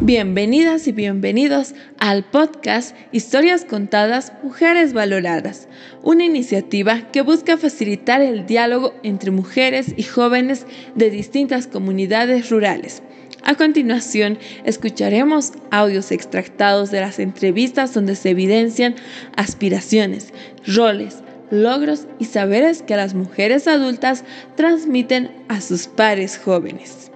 [0.00, 5.66] Bienvenidas y bienvenidos al podcast Historias Contadas, Mujeres Valoradas,
[6.04, 13.02] una iniciativa que busca facilitar el diálogo entre mujeres y jóvenes de distintas comunidades rurales.
[13.42, 18.94] A continuación, escucharemos audios extractados de las entrevistas donde se evidencian
[19.34, 20.32] aspiraciones,
[20.64, 24.22] roles, logros y saberes que las mujeres adultas
[24.54, 27.10] transmiten a sus pares jóvenes.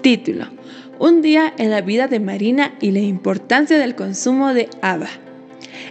[0.00, 0.46] Título
[1.04, 5.10] un día en la vida de Marina y la importancia del consumo de haba.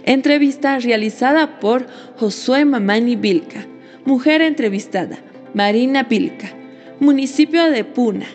[0.02, 1.86] Entrevista realizada por
[2.18, 3.64] Josué Mamani Vilca.
[4.04, 5.16] Mujer entrevistada,
[5.54, 6.48] Marina Vilca.
[6.98, 8.26] Municipio de Puna.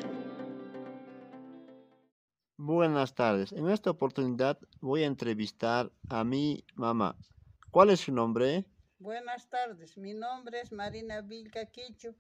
[2.56, 3.52] Buenas tardes.
[3.52, 7.18] En esta oportunidad voy a entrevistar a mi mamá.
[7.72, 8.64] ¿Cuál es su nombre?
[9.00, 9.98] Buenas tardes.
[9.98, 12.16] Mi nombre es Marina Vilca Quichu.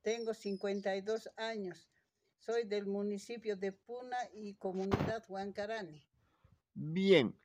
[0.00, 1.90] Tengo 52 años.
[2.48, 6.02] Soy del municipio de Puna y comunidad Huancarani.
[6.72, 7.38] Bien.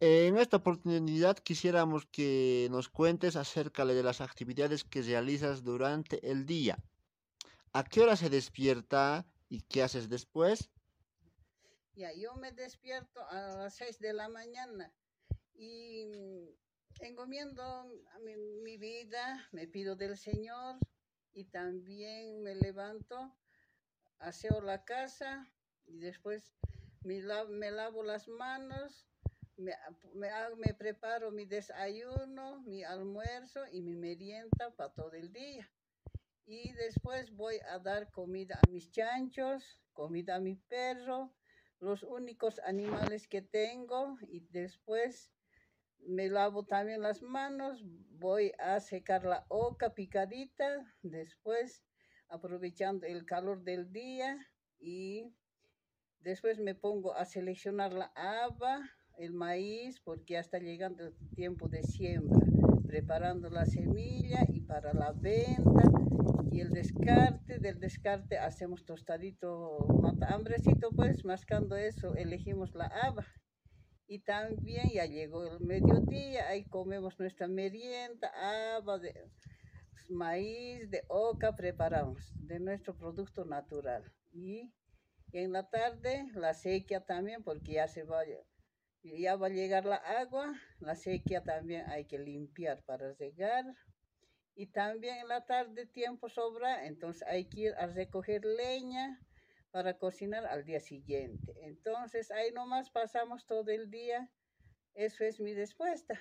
[0.00, 6.44] En esta oportunidad quisiéramos que nos cuentes acerca de las actividades que realizas durante el
[6.44, 6.76] día.
[7.72, 10.70] ¿A qué hora se despierta y qué haces después?
[11.94, 14.92] Ya, yo me despierto a las 6 de la mañana
[15.54, 16.02] y
[16.98, 20.80] encomiendo a mi, mi vida, me pido del Señor
[21.32, 23.36] y también me levanto
[24.20, 25.50] aseo la casa
[25.86, 26.54] y después
[27.02, 27.20] me,
[27.70, 29.06] lavo, las manos,
[29.56, 29.72] me,
[30.14, 35.70] me, preparo mi desayuno, mi almuerzo y mi merienda para todo el día.
[36.46, 41.32] Y después voy a dar comida a mis chanchos, comida a mi perro,
[41.78, 45.32] los únicos animales que tengo y después
[46.06, 47.82] me lavo también las manos,
[48.18, 51.82] voy a secar la oca picadita, después
[52.30, 54.38] aprovechando el calor del día
[54.78, 55.34] y
[56.20, 58.80] después me pongo a seleccionar la haba,
[59.18, 62.40] el maíz, porque ya está llegando el tiempo de siembra,
[62.86, 65.82] preparando la semilla y para la venta
[66.50, 73.26] y el descarte, del descarte hacemos tostadito, mata hambrecito pues, mascando eso, elegimos la haba.
[74.08, 79.14] Y también ya llegó el mediodía, ahí comemos nuestra merienda, haba, de,
[80.10, 84.12] maíz de oca preparamos de nuestro producto natural.
[84.32, 84.72] Y,
[85.32, 88.22] en la tarde la sequía también, porque ya se va,
[89.02, 93.64] ya va a llegar la agua, la sequía también hay que limpiar para regar.
[94.56, 99.20] Y también en la tarde tiempo sobra, entonces hay que ir a recoger leña
[99.70, 101.54] para cocinar al día siguiente.
[101.62, 104.28] Entonces ahí nomás pasamos todo el día.
[104.94, 106.20] Eso es mi respuesta.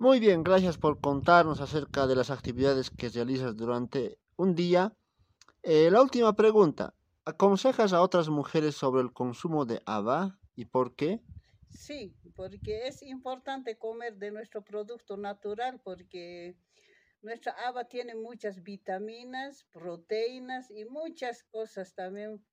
[0.00, 4.96] Muy bien, gracias por contarnos acerca de las actividades que realizas durante un día.
[5.62, 6.96] Eh, la última pregunta,
[7.26, 11.22] ¿aconsejas a otras mujeres sobre el consumo de haba y por qué?
[11.68, 16.56] Sí, porque es importante comer de nuestro producto natural porque
[17.22, 22.44] nuestra haba tiene muchas vitaminas, proteínas y muchas cosas también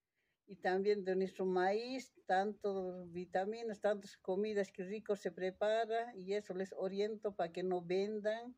[0.48, 6.54] y también de nuestro maíz, tanto vitaminas, tantas comidas que rico se prepara y eso
[6.54, 8.56] les oriento para que no vendan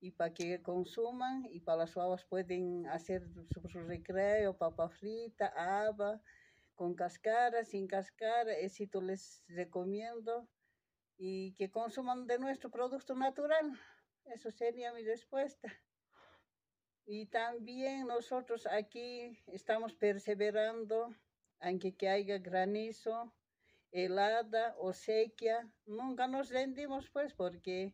[0.00, 6.20] y para que consuman y para las babas pueden hacer su, recreo, papa frita, haba,
[6.74, 10.48] con cascara, sin cascara, eso les recomiendo
[11.16, 13.72] y que consuman de nuestro producto natural.
[14.24, 15.72] Eso sería mi respuesta.
[17.06, 21.14] Y también nosotros aquí estamos perseverando
[21.60, 23.32] aunque que haya granizo,
[23.90, 27.92] helada o sequía, nunca nos rendimos pues porque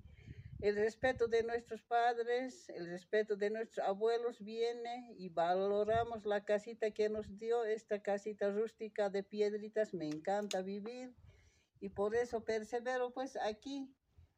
[0.61, 6.91] el respeto de nuestros padres, el respeto de nuestros abuelos viene y valoramos la casita
[6.91, 11.15] que nos dio, esta casita rústica de piedritas, me encanta vivir
[11.81, 13.95] y por eso persevero pues aquí.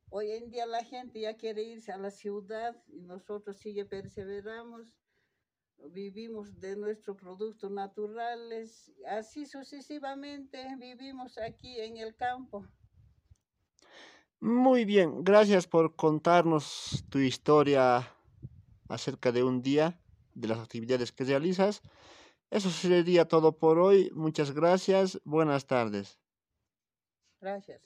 [0.09, 4.97] Hoy en día la gente ya quiere irse a la ciudad y nosotros sigue perseveramos
[5.91, 12.67] vivimos de nuestros productos naturales, así sucesivamente vivimos aquí en el campo.
[14.41, 18.13] Muy bien, gracias por contarnos tu historia
[18.89, 19.99] acerca de un día,
[20.35, 21.83] de las actividades que realizas.
[22.51, 24.11] Eso sería todo por hoy.
[24.15, 25.21] Muchas gracias.
[25.25, 26.19] Buenas tardes.
[27.41, 27.83] Gracias.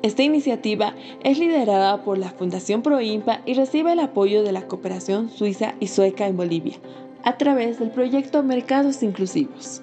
[0.00, 5.28] Esta iniciativa es liderada por la Fundación Proimpa y recibe el apoyo de la cooperación
[5.28, 6.76] suiza y sueca en Bolivia
[7.24, 9.82] a través del proyecto Mercados Inclusivos.